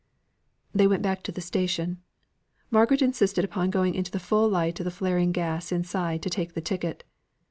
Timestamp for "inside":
5.71-6.23